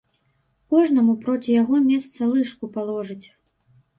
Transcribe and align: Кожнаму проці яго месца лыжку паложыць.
Кожнаму 0.73 1.13
проці 1.25 1.51
яго 1.61 1.75
месца 1.89 2.29
лыжку 2.31 2.71
паложыць. 2.79 3.27